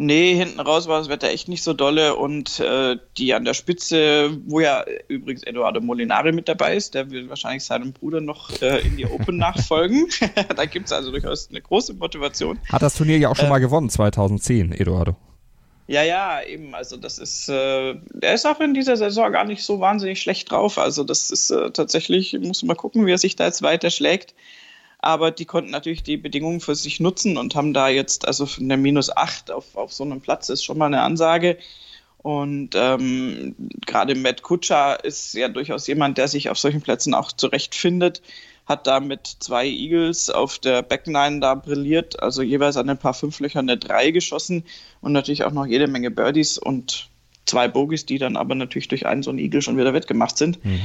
Nee, 0.01 0.33
hinten 0.33 0.61
raus 0.61 0.87
war 0.87 0.99
das 0.99 1.09
Wetter 1.09 1.27
echt 1.27 1.49
nicht 1.49 1.61
so 1.61 1.73
dolle 1.73 2.15
und 2.15 2.61
äh, 2.61 2.95
die 3.17 3.33
an 3.33 3.43
der 3.43 3.53
Spitze, 3.53 4.31
wo 4.45 4.61
ja 4.61 4.85
übrigens 5.09 5.43
Eduardo 5.43 5.81
Molinari 5.81 6.31
mit 6.31 6.47
dabei 6.47 6.77
ist, 6.77 6.93
der 6.93 7.11
will 7.11 7.27
wahrscheinlich 7.27 7.65
seinem 7.65 7.91
Bruder 7.91 8.21
noch 8.21 8.49
äh, 8.61 8.79
in 8.79 8.95
die 8.95 9.05
Open 9.05 9.35
nachfolgen. 9.37 10.07
da 10.55 10.63
gibt 10.63 10.85
es 10.85 10.93
also 10.93 11.11
durchaus 11.11 11.49
eine 11.49 11.59
große 11.59 11.95
Motivation. 11.95 12.57
Hat 12.69 12.81
das 12.81 12.95
Turnier 12.95 13.17
ja 13.17 13.27
auch 13.27 13.35
schon 13.35 13.47
äh, 13.47 13.49
mal 13.49 13.59
gewonnen, 13.59 13.89
2010, 13.89 14.71
Eduardo. 14.71 15.17
Ja, 15.89 16.03
ja, 16.03 16.43
eben. 16.43 16.75
Also 16.75 16.97
das 16.97 17.17
ist, 17.17 17.49
äh, 17.49 17.95
er 18.21 18.33
ist 18.33 18.45
auch 18.45 18.59
in 18.59 18.73
dieser 18.73 18.95
Saison 18.95 19.31
gar 19.31 19.45
nicht 19.45 19.63
so 19.63 19.79
wahnsinnig 19.79 20.21
schlecht 20.21 20.51
drauf. 20.51 20.77
Also 20.77 21.03
das 21.03 21.31
ist 21.31 21.49
äh, 21.49 21.71
tatsächlich, 21.71 22.37
muss 22.39 22.63
man 22.63 22.77
gucken, 22.77 23.05
wie 23.05 23.11
er 23.11 23.17
sich 23.17 23.35
da 23.35 23.45
jetzt 23.45 23.63
weiter 23.63 23.89
schlägt 23.89 24.35
aber 24.99 25.31
die 25.31 25.45
konnten 25.45 25.71
natürlich 25.71 26.03
die 26.03 26.17
Bedingungen 26.17 26.59
für 26.59 26.75
sich 26.75 26.99
nutzen 26.99 27.37
und 27.37 27.55
haben 27.55 27.73
da 27.73 27.87
jetzt, 27.87 28.27
also 28.27 28.47
eine 28.59 28.77
minus 28.77 29.15
8 29.15 29.49
auf, 29.49 29.75
auf 29.75 29.93
so 29.93 30.03
einem 30.03 30.21
Platz 30.21 30.49
ist 30.49 30.63
schon 30.63 30.77
mal 30.77 30.87
eine 30.87 31.01
Ansage. 31.01 31.57
Und 32.17 32.71
ähm, 32.75 33.55
gerade 33.85 34.13
Matt 34.13 34.41
Kutscher 34.41 35.03
ist 35.05 35.33
ja 35.33 35.47
durchaus 35.47 35.87
jemand, 35.87 36.17
der 36.17 36.27
sich 36.27 36.49
auf 36.49 36.59
solchen 36.59 36.81
Plätzen 36.81 37.13
auch 37.13 37.31
zurechtfindet. 37.31 38.21
Hat 38.69 38.85
da 38.85 38.99
mit 38.99 39.25
zwei 39.39 39.65
Eagles 39.65 40.29
auf 40.29 40.59
der 40.59 40.83
Backline 40.83 41.39
da 41.39 41.55
brilliert, 41.55 42.21
also 42.21 42.43
jeweils 42.43 42.77
an 42.77 42.89
ein 42.89 42.99
paar 42.99 43.15
Fünflöchern 43.15 43.67
eine 43.67 43.79
3 43.79 44.11
geschossen 44.11 44.63
und 45.01 45.11
natürlich 45.11 45.43
auch 45.43 45.51
noch 45.51 45.65
jede 45.65 45.87
Menge 45.87 46.11
Birdies 46.11 46.59
und 46.59 47.09
zwei 47.47 47.67
Bogies, 47.67 48.05
die 48.05 48.19
dann 48.19 48.37
aber 48.37 48.53
natürlich 48.53 48.87
durch 48.87 49.07
einen 49.07 49.23
so 49.23 49.31
einen 49.31 49.39
Eagle 49.39 49.63
schon 49.63 49.77
wieder 49.77 49.95
wettgemacht 49.95 50.37
sind. 50.37 50.63
Mhm. 50.63 50.81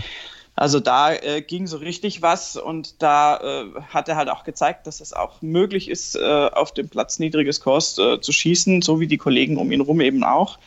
Also 0.56 0.78
da 0.80 1.12
äh, 1.12 1.42
ging 1.42 1.66
so 1.66 1.78
richtig 1.78 2.22
was 2.22 2.56
und 2.56 3.02
da 3.02 3.36
äh, 3.36 3.80
hat 3.88 4.08
er 4.08 4.16
halt 4.16 4.30
auch 4.30 4.44
gezeigt, 4.44 4.86
dass 4.86 5.00
es 5.00 5.12
auch 5.12 5.42
möglich 5.42 5.90
ist, 5.90 6.14
äh, 6.16 6.22
auf 6.22 6.72
dem 6.72 6.88
Platz 6.88 7.18
niedriges 7.18 7.60
Kurs 7.60 7.98
äh, 7.98 8.20
zu 8.20 8.32
schießen, 8.32 8.80
so 8.80 9.00
wie 9.00 9.08
die 9.08 9.18
Kollegen 9.18 9.56
um 9.56 9.72
ihn 9.72 9.80
rum 9.80 10.00
eben 10.00 10.22
auch. 10.24 10.58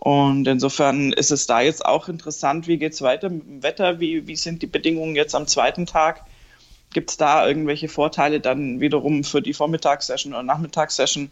Und 0.00 0.48
insofern 0.48 1.12
ist 1.12 1.30
es 1.30 1.46
da 1.46 1.60
jetzt 1.60 1.86
auch 1.86 2.08
interessant, 2.08 2.66
wie 2.66 2.76
geht 2.76 2.92
es 2.92 3.02
weiter 3.02 3.30
mit 3.30 3.46
dem 3.46 3.62
Wetter, 3.62 4.00
wie, 4.00 4.26
wie 4.26 4.34
sind 4.34 4.60
die 4.60 4.66
Bedingungen 4.66 5.14
jetzt 5.14 5.36
am 5.36 5.46
zweiten 5.46 5.86
Tag? 5.86 6.24
Gibt 6.92 7.10
es 7.10 7.16
da 7.16 7.46
irgendwelche 7.46 7.88
Vorteile 7.88 8.40
dann 8.40 8.80
wiederum 8.80 9.24
für 9.24 9.42
die 9.42 9.54
Vormittagssession 9.54 10.32
oder 10.32 10.42
Nachmittagssession? 10.42 11.30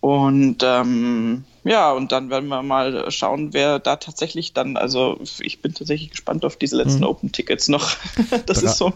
Und 0.00 0.58
ähm, 0.62 1.44
ja, 1.64 1.90
und 1.90 2.12
dann 2.12 2.30
werden 2.30 2.48
wir 2.48 2.62
mal 2.62 3.10
schauen, 3.10 3.52
wer 3.52 3.80
da 3.80 3.96
tatsächlich 3.96 4.52
dann, 4.52 4.76
also 4.76 5.20
ich 5.40 5.60
bin 5.60 5.74
tatsächlich 5.74 6.10
gespannt 6.10 6.44
auf 6.44 6.56
diese 6.56 6.76
letzten 6.76 7.00
mhm. 7.00 7.08
Open-Tickets 7.08 7.68
noch. 7.68 7.96
das 8.46 8.62
ist 8.62 8.76
so 8.76 8.92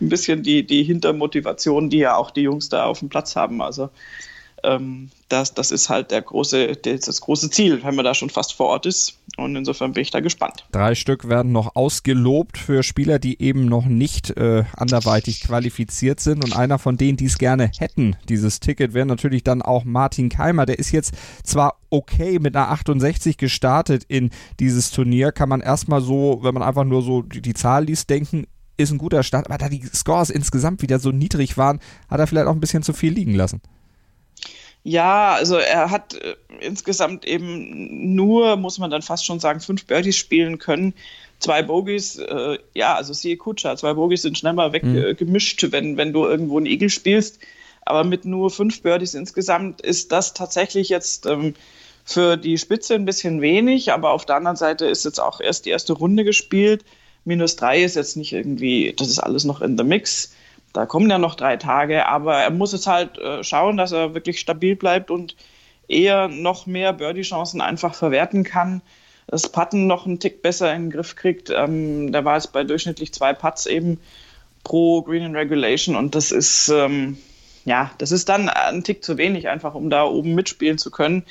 ein 0.00 0.08
bisschen 0.10 0.42
die, 0.42 0.66
die 0.66 0.82
Hintermotivation, 0.84 1.88
die 1.88 1.98
ja 1.98 2.16
auch 2.16 2.30
die 2.30 2.42
Jungs 2.42 2.68
da 2.68 2.84
auf 2.84 2.98
dem 2.98 3.08
Platz 3.08 3.34
haben. 3.34 3.62
Also 3.62 3.88
ähm, 4.62 5.10
das, 5.28 5.54
das 5.54 5.70
ist 5.70 5.88
halt 5.88 6.10
der 6.10 6.20
große, 6.20 6.76
das 6.76 7.20
große 7.20 7.50
Ziel, 7.50 7.82
wenn 7.82 7.94
man 7.94 8.04
da 8.04 8.14
schon 8.14 8.30
fast 8.30 8.52
vor 8.52 8.66
Ort 8.66 8.84
ist. 8.84 9.18
Und 9.38 9.56
insofern 9.56 9.92
bin 9.92 10.02
ich 10.02 10.10
da 10.10 10.20
gespannt. 10.20 10.66
Drei 10.72 10.94
Stück 10.94 11.28
werden 11.28 11.52
noch 11.52 11.74
ausgelobt 11.74 12.58
für 12.58 12.82
Spieler, 12.82 13.18
die 13.18 13.40
eben 13.40 13.64
noch 13.64 13.86
nicht 13.86 14.30
äh, 14.36 14.64
anderweitig 14.76 15.40
qualifiziert 15.40 16.20
sind. 16.20 16.44
Und 16.44 16.54
einer 16.54 16.78
von 16.78 16.98
denen, 16.98 17.16
die 17.16 17.24
es 17.24 17.38
gerne 17.38 17.70
hätten, 17.78 18.16
dieses 18.28 18.60
Ticket, 18.60 18.92
wäre 18.92 19.06
natürlich 19.06 19.42
dann 19.42 19.62
auch 19.62 19.84
Martin 19.84 20.28
Keimer. 20.28 20.66
Der 20.66 20.78
ist 20.78 20.92
jetzt 20.92 21.14
zwar 21.44 21.76
okay 21.88 22.38
mit 22.40 22.54
einer 22.54 22.70
68 22.70 23.38
gestartet 23.38 24.04
in 24.06 24.30
dieses 24.60 24.90
Turnier, 24.90 25.32
kann 25.32 25.48
man 25.48 25.60
erstmal 25.60 26.02
so, 26.02 26.40
wenn 26.42 26.54
man 26.54 26.62
einfach 26.62 26.84
nur 26.84 27.02
so 27.02 27.22
die, 27.22 27.40
die 27.40 27.54
Zahl 27.54 27.84
liest, 27.84 28.10
denken, 28.10 28.46
ist 28.76 28.90
ein 28.90 28.98
guter 28.98 29.22
Start. 29.22 29.46
Aber 29.46 29.56
da 29.56 29.68
die 29.70 29.82
Scores 29.82 30.28
insgesamt 30.28 30.82
wieder 30.82 30.98
so 30.98 31.10
niedrig 31.10 31.56
waren, 31.56 31.80
hat 32.08 32.20
er 32.20 32.26
vielleicht 32.26 32.48
auch 32.48 32.54
ein 32.54 32.60
bisschen 32.60 32.82
zu 32.82 32.92
viel 32.92 33.12
liegen 33.12 33.34
lassen. 33.34 33.62
Ja, 34.84 35.34
also 35.34 35.56
er 35.56 35.90
hat 35.90 36.14
äh, 36.14 36.34
insgesamt 36.60 37.24
eben 37.24 38.14
nur, 38.14 38.56
muss 38.56 38.78
man 38.78 38.90
dann 38.90 39.02
fast 39.02 39.24
schon 39.24 39.38
sagen, 39.38 39.60
fünf 39.60 39.86
Birdies 39.86 40.16
spielen 40.16 40.58
können. 40.58 40.94
zwei 41.38 41.62
Bogies, 41.62 42.18
äh, 42.18 42.58
ja, 42.74 42.94
also 42.94 43.12
siehe 43.12 43.36
Kutscher, 43.36 43.76
zwei 43.76 43.94
Bogies 43.94 44.22
sind 44.22 44.38
schnell 44.38 44.52
mal 44.54 44.72
weggemischt, 44.72 45.62
mhm. 45.62 45.72
wenn, 45.72 45.96
wenn 45.96 46.12
du 46.12 46.24
irgendwo 46.24 46.56
einen 46.56 46.66
Igel 46.66 46.88
spielst. 46.88 47.38
Aber 47.84 48.04
mit 48.04 48.24
nur 48.24 48.50
fünf 48.50 48.82
Birdies 48.82 49.14
insgesamt 49.14 49.80
ist 49.80 50.12
das 50.12 50.34
tatsächlich 50.34 50.88
jetzt 50.88 51.26
ähm, 51.26 51.54
für 52.04 52.36
die 52.36 52.58
Spitze 52.58 52.94
ein 52.94 53.04
bisschen 53.04 53.40
wenig. 53.40 53.92
Aber 53.92 54.10
auf 54.10 54.24
der 54.24 54.36
anderen 54.36 54.56
Seite 54.56 54.86
ist 54.86 55.04
jetzt 55.04 55.20
auch 55.20 55.40
erst 55.40 55.66
die 55.66 55.70
erste 55.70 55.92
Runde 55.92 56.24
gespielt. 56.24 56.84
Minus 57.24 57.56
drei 57.56 57.82
ist 57.82 57.96
jetzt 57.96 58.16
nicht 58.16 58.32
irgendwie, 58.32 58.94
das 58.96 59.08
ist 59.08 59.18
alles 59.18 59.44
noch 59.44 59.62
in 59.62 59.76
the 59.76 59.84
mix. 59.84 60.32
Da 60.72 60.86
kommen 60.86 61.10
ja 61.10 61.18
noch 61.18 61.34
drei 61.34 61.56
Tage, 61.56 62.06
aber 62.06 62.36
er 62.36 62.50
muss 62.50 62.72
jetzt 62.72 62.86
halt 62.86 63.18
äh, 63.18 63.44
schauen, 63.44 63.76
dass 63.76 63.92
er 63.92 64.14
wirklich 64.14 64.40
stabil 64.40 64.76
bleibt 64.76 65.10
und 65.10 65.36
eher 65.88 66.28
noch 66.28 66.66
mehr 66.66 66.92
Birdie-Chancen 66.92 67.60
einfach 67.60 67.94
verwerten 67.94 68.44
kann. 68.44 68.80
Das 69.26 69.50
Putten 69.50 69.86
noch 69.86 70.06
einen 70.06 70.18
Tick 70.18 70.42
besser 70.42 70.74
in 70.74 70.84
den 70.84 70.90
Griff 70.90 71.16
kriegt. 71.16 71.50
Ähm, 71.50 72.12
da 72.12 72.24
war 72.24 72.36
es 72.36 72.46
bei 72.46 72.64
durchschnittlich 72.64 73.12
zwei 73.12 73.34
Putts 73.34 73.66
eben 73.66 74.00
pro 74.64 75.02
Green 75.02 75.22
in 75.24 75.36
Regulation 75.36 75.96
und 75.96 76.14
das 76.14 76.32
ist, 76.32 76.68
ähm, 76.68 77.18
ja, 77.64 77.90
das 77.98 78.12
ist 78.12 78.28
dann 78.28 78.48
ein 78.48 78.84
Tick 78.84 79.04
zu 79.04 79.18
wenig, 79.18 79.48
einfach 79.48 79.74
um 79.74 79.90
da 79.90 80.04
oben 80.04 80.34
mitspielen 80.34 80.78
zu 80.78 80.90
können. 80.90 81.24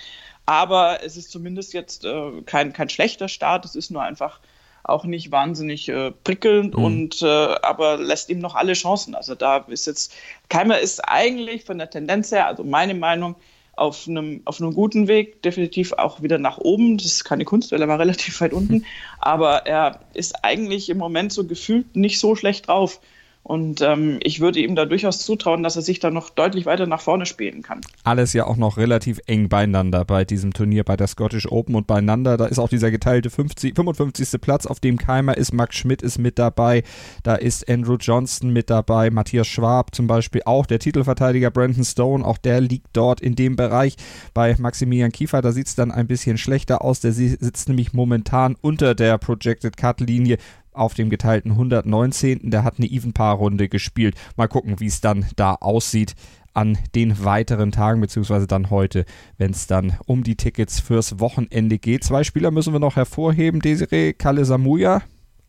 Aber 0.45 1.03
es 1.03 1.17
ist 1.17 1.31
zumindest 1.31 1.73
jetzt 1.73 2.03
äh, 2.03 2.41
kein, 2.45 2.73
kein 2.73 2.89
schlechter 2.89 3.27
Start, 3.27 3.65
es 3.65 3.75
ist 3.75 3.91
nur 3.91 4.03
einfach 4.03 4.39
auch 4.83 5.05
nicht 5.05 5.31
wahnsinnig 5.31 5.89
äh, 5.89 6.11
prickelnd 6.11 6.75
mhm. 6.77 6.83
und 6.83 7.21
äh, 7.21 7.25
aber 7.25 7.97
lässt 7.97 8.29
ihm 8.29 8.39
noch 8.39 8.55
alle 8.55 8.73
Chancen. 8.73 9.15
Also 9.15 9.35
da 9.35 9.57
ist 9.57 9.87
jetzt 9.87 10.13
Keimer 10.49 10.79
ist 10.79 10.99
eigentlich 11.07 11.65
von 11.65 11.77
der 11.77 11.89
Tendenz 11.89 12.31
her, 12.31 12.47
also 12.47 12.63
meine 12.63 12.93
Meinung, 12.93 13.35
auf 13.75 14.07
einem, 14.07 14.41
auf 14.45 14.61
einem 14.61 14.73
guten 14.73 15.07
Weg, 15.07 15.41
definitiv 15.41 15.93
auch 15.93 16.21
wieder 16.21 16.37
nach 16.37 16.57
oben. 16.57 16.97
Das 16.97 17.07
ist 17.07 17.23
keine 17.23 17.45
Kunst, 17.45 17.71
weil 17.71 17.81
er 17.81 17.87
war 17.87 17.99
relativ 17.99 18.39
weit 18.41 18.53
unten. 18.53 18.85
Aber 19.19 19.65
er 19.65 19.99
ist 20.13 20.43
eigentlich 20.43 20.89
im 20.89 20.97
Moment 20.97 21.33
so 21.33 21.45
gefühlt 21.45 21.95
nicht 21.95 22.19
so 22.19 22.35
schlecht 22.35 22.67
drauf. 22.67 22.99
Und 23.43 23.81
ähm, 23.81 24.19
ich 24.21 24.39
würde 24.39 24.59
ihm 24.59 24.75
da 24.75 24.85
durchaus 24.85 25.19
zutrauen, 25.19 25.63
dass 25.63 25.75
er 25.75 25.81
sich 25.81 25.99
da 25.99 26.11
noch 26.11 26.29
deutlich 26.29 26.67
weiter 26.67 26.85
nach 26.85 27.01
vorne 27.01 27.25
spielen 27.25 27.63
kann. 27.63 27.81
Alles 28.03 28.33
ja 28.33 28.45
auch 28.45 28.55
noch 28.55 28.77
relativ 28.77 29.19
eng 29.25 29.49
beieinander 29.49 30.05
bei 30.05 30.25
diesem 30.25 30.53
Turnier, 30.53 30.83
bei 30.83 30.95
der 30.95 31.07
Scottish 31.07 31.51
Open 31.51 31.73
und 31.73 31.87
beieinander. 31.87 32.37
Da 32.37 32.45
ist 32.45 32.59
auch 32.59 32.69
dieser 32.69 32.91
geteilte 32.91 33.31
50, 33.31 33.75
55. 33.75 34.39
Platz, 34.39 34.67
auf 34.67 34.79
dem 34.79 34.97
Keimer 34.97 35.35
ist. 35.37 35.53
Max 35.53 35.75
Schmidt 35.75 36.03
ist 36.03 36.19
mit 36.19 36.37
dabei. 36.37 36.83
Da 37.23 37.35
ist 37.35 37.67
Andrew 37.67 37.97
Johnston 37.99 38.51
mit 38.51 38.69
dabei. 38.69 39.09
Matthias 39.09 39.47
Schwab 39.47 39.95
zum 39.95 40.05
Beispiel 40.05 40.43
auch. 40.45 40.67
Der 40.67 40.79
Titelverteidiger 40.79 41.49
Brandon 41.49 41.83
Stone, 41.83 42.25
auch 42.25 42.37
der 42.37 42.61
liegt 42.61 42.89
dort 42.93 43.21
in 43.21 43.35
dem 43.35 43.55
Bereich. 43.55 43.95
Bei 44.35 44.55
Maximilian 44.59 45.11
Kiefer, 45.11 45.41
da 45.41 45.51
sieht 45.51 45.67
es 45.67 45.75
dann 45.75 45.91
ein 45.91 46.05
bisschen 46.05 46.37
schlechter 46.37 46.83
aus. 46.83 46.99
Der 46.99 47.11
sitzt 47.11 47.69
nämlich 47.69 47.91
momentan 47.91 48.55
unter 48.61 48.93
der 48.93 49.17
Projected 49.17 49.77
Cut 49.77 49.99
Linie 49.99 50.37
auf 50.73 50.93
dem 50.93 51.09
geteilten 51.09 51.51
119. 51.51 52.49
Der 52.51 52.63
hat 52.63 52.75
eine 52.77 52.87
Even-Paar-Runde 52.87 53.69
gespielt. 53.69 54.15
Mal 54.35 54.47
gucken, 54.47 54.79
wie 54.79 54.87
es 54.87 55.01
dann 55.01 55.25
da 55.35 55.55
aussieht 55.55 56.15
an 56.53 56.77
den 56.95 57.23
weiteren 57.23 57.71
Tagen, 57.71 58.01
beziehungsweise 58.01 58.47
dann 58.47 58.69
heute, 58.69 59.05
wenn 59.37 59.51
es 59.51 59.67
dann 59.67 59.97
um 60.05 60.23
die 60.23 60.35
Tickets 60.35 60.79
fürs 60.79 61.19
Wochenende 61.19 61.77
geht. 61.77 62.03
Zwei 62.03 62.23
Spieler 62.23 62.51
müssen 62.51 62.73
wir 62.73 62.79
noch 62.79 62.95
hervorheben. 62.97 63.61
Desiree 63.61 64.13
Kalesamuya, 64.13 65.01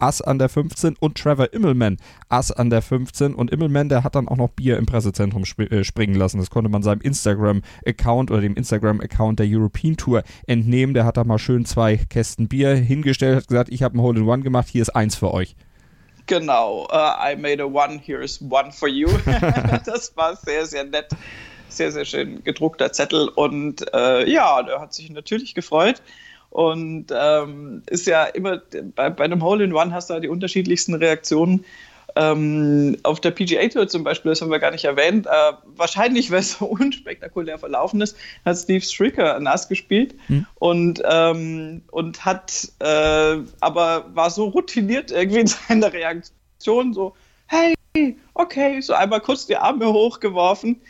Ass 0.02 0.20
an 0.20 0.40
der 0.40 0.48
15 0.48 0.96
und 0.98 1.16
Trevor 1.16 1.52
Immelman 1.52 1.96
Ass 2.28 2.50
an 2.50 2.70
der 2.70 2.82
15 2.82 3.34
und 3.34 3.52
Immelman, 3.52 3.88
der 3.88 4.02
hat 4.02 4.16
dann 4.16 4.26
auch 4.26 4.36
noch 4.36 4.48
Bier 4.48 4.76
im 4.76 4.84
Pressezentrum 4.84 5.44
sp 5.46 5.70
äh, 5.70 5.84
springen 5.84 6.16
lassen. 6.16 6.38
Das 6.38 6.50
konnte 6.50 6.68
man 6.68 6.82
seinem 6.82 7.00
Instagram-Account 7.00 8.32
oder 8.32 8.40
dem 8.40 8.56
Instagram-Account 8.56 9.38
der 9.38 9.46
European 9.48 9.96
Tour 9.96 10.24
entnehmen. 10.48 10.92
Der 10.92 11.04
hat 11.04 11.16
da 11.16 11.22
mal 11.22 11.38
schön 11.38 11.64
zwei 11.64 11.96
Kästen 11.96 12.48
Bier 12.48 12.74
hingestellt, 12.74 13.36
hat 13.36 13.48
gesagt, 13.48 13.70
ich 13.70 13.84
habe 13.84 13.96
ein 13.96 14.00
Hole-in-One 14.00 14.42
gemacht, 14.42 14.66
hier 14.68 14.82
ist 14.82 14.90
eins 14.90 15.14
für 15.14 15.32
euch. 15.32 15.54
Genau, 16.26 16.88
uh, 16.90 17.32
I 17.32 17.36
made 17.36 17.62
a 17.62 17.66
one, 17.66 18.00
here 18.04 18.24
is 18.24 18.42
one 18.42 18.72
for 18.72 18.88
you. 18.88 19.08
das 19.86 20.16
war 20.16 20.34
sehr, 20.34 20.66
sehr 20.66 20.82
nett. 20.82 21.10
Sehr, 21.68 21.92
sehr 21.92 22.04
schön 22.04 22.42
gedruckter 22.42 22.92
Zettel 22.92 23.28
und 23.28 23.86
äh, 23.94 24.28
ja, 24.28 24.62
der 24.62 24.80
hat 24.80 24.92
sich 24.92 25.08
natürlich 25.10 25.54
gefreut. 25.54 26.02
Und 26.52 27.06
ähm, 27.18 27.82
ist 27.88 28.06
ja 28.06 28.24
immer, 28.24 28.60
bei, 28.94 29.08
bei 29.08 29.24
einem 29.24 29.42
Hole-in-One 29.42 29.94
hast 29.94 30.10
du 30.10 30.14
ja 30.14 30.20
die 30.20 30.28
unterschiedlichsten 30.28 30.94
Reaktionen. 30.94 31.64
Ähm, 32.14 32.98
auf 33.04 33.20
der 33.20 33.30
PGA 33.30 33.66
Tour 33.68 33.88
zum 33.88 34.04
Beispiel, 34.04 34.32
das 34.32 34.42
haben 34.42 34.50
wir 34.50 34.58
gar 34.58 34.70
nicht 34.70 34.84
erwähnt, 34.84 35.26
äh, 35.26 35.52
wahrscheinlich, 35.64 36.30
weil 36.30 36.40
es 36.40 36.58
so 36.58 36.66
unspektakulär 36.80 37.58
verlaufen 37.58 38.02
ist, 38.02 38.18
hat 38.44 38.58
Steve 38.58 38.84
Stricker 38.84 39.40
nass 39.40 39.66
gespielt 39.66 40.14
mhm. 40.28 40.46
und, 40.56 41.02
ähm, 41.10 41.80
und 41.90 42.22
hat 42.22 42.68
äh, 42.80 43.38
aber 43.60 44.10
war 44.12 44.28
so 44.28 44.48
routiniert 44.48 45.10
irgendwie 45.10 45.40
in 45.40 45.46
seiner 45.68 45.90
Reaktion, 45.90 46.92
so, 46.92 47.14
hey, 47.46 47.74
okay, 48.34 48.78
so 48.82 48.92
einmal 48.92 49.20
kurz 49.20 49.46
die 49.46 49.56
Arme 49.56 49.86
hochgeworfen 49.86 50.82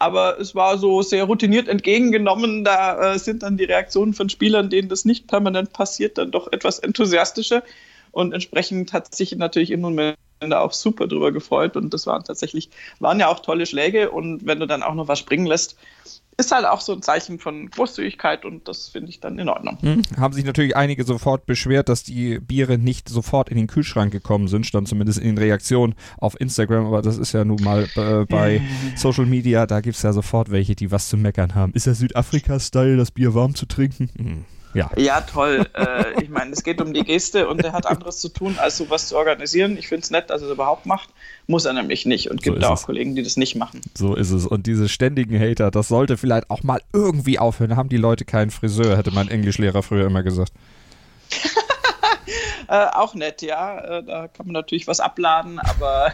aber 0.00 0.40
es 0.40 0.54
war 0.54 0.78
so 0.78 1.02
sehr 1.02 1.24
routiniert 1.24 1.68
entgegengenommen. 1.68 2.64
Da 2.64 3.12
äh, 3.12 3.18
sind 3.18 3.42
dann 3.42 3.58
die 3.58 3.64
Reaktionen 3.64 4.14
von 4.14 4.30
Spielern, 4.30 4.70
denen 4.70 4.88
das 4.88 5.04
nicht 5.04 5.26
permanent 5.26 5.74
passiert, 5.74 6.16
dann 6.16 6.30
doch 6.30 6.50
etwas 6.50 6.78
enthusiastischer. 6.78 7.62
Und 8.10 8.32
entsprechend 8.32 8.94
hat 8.94 9.14
sich 9.14 9.36
natürlich 9.36 9.70
im 9.70 9.82
Moment 9.82 10.16
auch 10.52 10.72
super 10.72 11.06
drüber 11.06 11.32
gefreut. 11.32 11.76
Und 11.76 11.92
das 11.92 12.06
waren 12.06 12.24
tatsächlich, 12.24 12.70
waren 12.98 13.20
ja 13.20 13.28
auch 13.28 13.40
tolle 13.40 13.66
Schläge. 13.66 14.10
Und 14.10 14.46
wenn 14.46 14.58
du 14.58 14.66
dann 14.66 14.82
auch 14.82 14.94
noch 14.94 15.06
was 15.06 15.18
springen 15.18 15.44
lässt, 15.44 15.76
ist 16.40 16.52
halt 16.52 16.64
auch 16.64 16.80
so 16.80 16.92
ein 16.92 17.02
Zeichen 17.02 17.38
von 17.38 17.70
Großzügigkeit 17.70 18.44
und 18.44 18.66
das 18.66 18.88
finde 18.88 19.10
ich 19.10 19.20
dann 19.20 19.38
in 19.38 19.48
Ordnung. 19.48 19.78
Hm. 19.80 20.02
Haben 20.16 20.34
sich 20.34 20.44
natürlich 20.44 20.76
einige 20.76 21.04
sofort 21.04 21.46
beschwert, 21.46 21.88
dass 21.88 22.02
die 22.02 22.40
Biere 22.40 22.78
nicht 22.78 23.08
sofort 23.08 23.48
in 23.48 23.56
den 23.56 23.66
Kühlschrank 23.66 24.10
gekommen 24.10 24.48
sind, 24.48 24.66
stand 24.66 24.88
zumindest 24.88 25.18
in 25.18 25.26
den 25.26 25.38
Reaktionen 25.38 25.94
auf 26.18 26.40
Instagram, 26.40 26.86
aber 26.86 27.02
das 27.02 27.18
ist 27.18 27.32
ja 27.32 27.44
nun 27.44 27.62
mal 27.62 27.88
äh, 27.96 28.24
bei 28.24 28.60
Social 28.96 29.26
Media, 29.26 29.66
da 29.66 29.80
gibt 29.80 29.96
es 29.96 30.02
ja 30.02 30.12
sofort 30.12 30.50
welche, 30.50 30.74
die 30.74 30.90
was 30.90 31.08
zu 31.08 31.16
meckern 31.16 31.54
haben. 31.54 31.72
Ist 31.74 31.86
das 31.86 31.98
Südafrika-Style, 31.98 32.96
das 32.96 33.10
Bier 33.10 33.34
warm 33.34 33.54
zu 33.54 33.66
trinken? 33.66 34.10
Hm. 34.16 34.44
Ja, 34.74 34.90
ja 34.96 35.20
toll. 35.20 35.66
äh, 35.74 36.22
ich 36.22 36.28
meine, 36.28 36.52
es 36.52 36.62
geht 36.62 36.80
um 36.80 36.92
die 36.92 37.02
Geste 37.02 37.48
und 37.48 37.64
er 37.64 37.72
hat 37.72 37.86
anderes 37.86 38.18
zu 38.18 38.28
tun, 38.28 38.56
als 38.58 38.76
sowas 38.76 39.08
zu 39.08 39.16
organisieren. 39.16 39.76
Ich 39.76 39.88
finde 39.88 40.02
es 40.04 40.10
nett, 40.10 40.30
dass 40.30 40.42
er 40.42 40.48
es 40.48 40.54
überhaupt 40.54 40.86
macht. 40.86 41.08
Muss 41.46 41.64
er 41.64 41.72
nämlich 41.72 42.06
nicht 42.06 42.30
und 42.30 42.42
gibt 42.42 42.62
so 42.62 42.68
auch 42.68 42.74
es. 42.74 42.82
Kollegen, 42.84 43.16
die 43.16 43.22
das 43.22 43.36
nicht 43.36 43.56
machen. 43.56 43.80
So 43.96 44.14
ist 44.14 44.30
es. 44.30 44.46
Und 44.46 44.66
diese 44.66 44.88
ständigen 44.88 45.38
Hater, 45.40 45.70
das 45.70 45.88
sollte 45.88 46.16
vielleicht 46.16 46.50
auch 46.50 46.62
mal 46.62 46.80
irgendwie 46.92 47.38
aufhören. 47.38 47.70
Da 47.70 47.76
haben 47.76 47.88
die 47.88 47.96
Leute 47.96 48.24
keinen 48.24 48.50
Friseur, 48.50 48.96
hätte 48.96 49.10
mein 49.10 49.28
Englischlehrer 49.28 49.82
früher 49.82 50.06
immer 50.06 50.22
gesagt. 50.22 50.52
äh, 52.68 52.86
auch 52.92 53.14
nett, 53.14 53.42
ja. 53.42 53.78
Äh, 53.80 54.04
da 54.04 54.28
kann 54.28 54.46
man 54.46 54.52
natürlich 54.52 54.86
was 54.86 55.00
abladen, 55.00 55.58
aber 55.58 56.12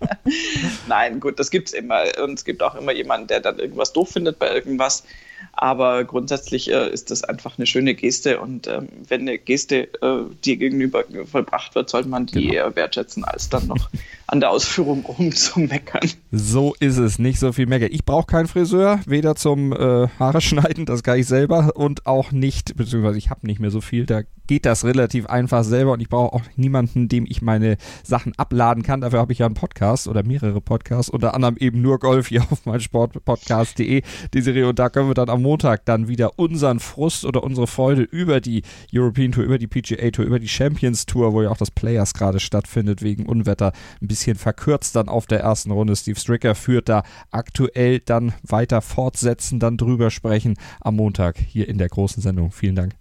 nein, 0.88 1.20
gut, 1.20 1.38
das 1.38 1.50
gibt 1.50 1.68
es 1.68 1.74
immer. 1.74 2.04
Und 2.22 2.38
es 2.38 2.44
gibt 2.44 2.62
auch 2.62 2.74
immer 2.74 2.92
jemanden, 2.92 3.26
der 3.26 3.40
dann 3.40 3.58
irgendwas 3.58 3.92
doof 3.92 4.10
findet 4.10 4.38
bei 4.38 4.50
irgendwas. 4.50 5.04
Aber 5.52 6.04
grundsätzlich 6.04 6.70
äh, 6.70 6.90
ist 6.90 7.10
das 7.10 7.24
einfach 7.24 7.58
eine 7.58 7.66
schöne 7.66 7.94
Geste 7.94 8.40
und 8.40 8.66
ähm, 8.68 8.88
wenn 9.08 9.22
eine 9.22 9.38
Geste 9.38 9.92
äh, 10.02 10.24
dir 10.44 10.56
gegenüber 10.56 11.04
vollbracht 11.30 11.74
wird, 11.74 11.90
sollte 11.90 12.08
man 12.08 12.26
die 12.26 12.42
genau. 12.42 12.54
eher 12.54 12.76
wertschätzen, 12.76 13.24
als 13.24 13.48
dann 13.48 13.66
noch 13.66 13.90
an 14.28 14.40
der 14.40 14.50
Ausführung 14.50 15.04
rumzumeckern. 15.18 16.10
So 16.30 16.76
ist 16.78 16.98
es, 16.98 17.18
nicht 17.18 17.40
so 17.40 17.52
viel 17.52 17.66
meckern. 17.66 17.88
Ich 17.90 18.04
brauche 18.04 18.26
keinen 18.26 18.46
Friseur, 18.46 19.00
weder 19.06 19.34
zum 19.34 19.72
äh, 19.72 20.08
Haare 20.18 20.40
schneiden, 20.40 20.86
das 20.86 21.02
kann 21.02 21.18
ich 21.18 21.26
selber 21.26 21.72
und 21.74 22.06
auch 22.06 22.30
nicht, 22.30 22.76
beziehungsweise 22.76 23.18
ich 23.18 23.30
habe 23.30 23.46
nicht 23.46 23.58
mehr 23.58 23.70
so 23.70 23.80
viel, 23.80 24.06
da 24.06 24.22
geht 24.48 24.64
das 24.66 24.84
relativ 24.84 25.26
einfach 25.26 25.62
selber 25.62 25.92
und 25.92 26.00
ich 26.00 26.08
brauche 26.08 26.32
auch 26.32 26.42
niemanden, 26.56 27.08
dem 27.08 27.26
ich 27.28 27.42
meine 27.42 27.76
Sachen 28.02 28.32
abladen 28.36 28.82
kann. 28.82 29.02
Dafür 29.02 29.20
habe 29.20 29.32
ich 29.32 29.38
ja 29.38 29.46
einen 29.46 29.54
Podcast 29.54 30.08
oder 30.08 30.24
mehrere 30.24 30.60
Podcasts, 30.60 31.10
unter 31.10 31.34
anderem 31.34 31.56
eben 31.58 31.80
nur 31.80 31.98
Golf 31.98 32.28
hier 32.28 32.42
auf 32.50 32.66
meinsportpodcast.de, 32.66 34.02
die 34.34 34.40
Serie 34.40 34.68
und 34.68 34.78
da 34.78 34.88
können 34.88 35.08
wir 35.08 35.14
dann 35.14 35.27
am 35.30 35.42
Montag 35.42 35.84
dann 35.84 36.08
wieder 36.08 36.38
unseren 36.38 36.80
Frust 36.80 37.24
oder 37.24 37.42
unsere 37.42 37.66
Freude 37.66 38.02
über 38.02 38.40
die 38.40 38.62
European 38.92 39.32
Tour, 39.32 39.44
über 39.44 39.58
die 39.58 39.66
PGA 39.66 40.10
Tour, 40.10 40.24
über 40.24 40.38
die 40.38 40.48
Champions 40.48 41.06
Tour, 41.06 41.32
wo 41.32 41.42
ja 41.42 41.50
auch 41.50 41.56
das 41.56 41.70
Players 41.70 42.14
gerade 42.14 42.40
stattfindet 42.40 43.02
wegen 43.02 43.26
Unwetter, 43.26 43.72
ein 44.00 44.08
bisschen 44.08 44.36
verkürzt 44.36 44.96
dann 44.96 45.08
auf 45.08 45.26
der 45.26 45.40
ersten 45.40 45.70
Runde. 45.70 45.94
Steve 45.96 46.18
Stricker 46.18 46.54
führt 46.54 46.88
da 46.88 47.02
aktuell 47.30 48.00
dann 48.00 48.34
weiter 48.42 48.80
fortsetzen, 48.80 49.60
dann 49.60 49.76
drüber 49.76 50.10
sprechen 50.10 50.56
am 50.80 50.96
Montag 50.96 51.38
hier 51.38 51.68
in 51.68 51.78
der 51.78 51.88
großen 51.88 52.22
Sendung. 52.22 52.50
Vielen 52.50 52.76
Dank. 52.76 52.94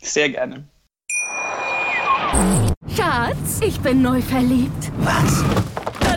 Sehr 0.00 0.30
gerne. 0.30 0.68
Schatz, 2.94 3.60
ich 3.66 3.80
bin 3.80 4.02
neu 4.02 4.20
verliebt. 4.20 4.92
Was? 4.98 5.44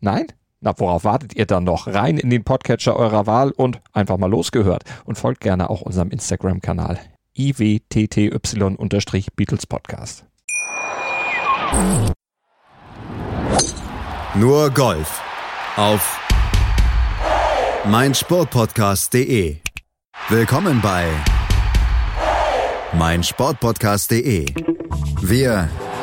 Nein? 0.00 0.26
Na, 0.60 0.72
worauf 0.76 1.04
wartet 1.04 1.36
ihr 1.36 1.46
dann 1.46 1.62
noch? 1.64 1.86
Rein 1.86 2.18
in 2.18 2.28
den 2.30 2.44
Podcatcher 2.44 2.96
eurer 2.96 3.26
Wahl 3.26 3.52
und 3.52 3.80
einfach 3.92 4.18
mal 4.18 4.30
losgehört. 4.30 4.82
Und 5.04 5.16
folgt 5.16 5.40
gerne 5.40 5.70
auch 5.70 5.82
unserem 5.82 6.10
Instagram-Kanal 6.10 6.98
iwtty-Beatles 7.36 9.66
Podcast. 9.66 10.24
Nur 14.34 14.70
Golf 14.70 15.22
auf 15.76 16.20
meinsportpodcast.de. 17.86 19.58
Willkommen 20.28 20.80
bei 20.80 21.06
meinsportpodcast.de. 22.94 24.46
Wir 25.22 25.68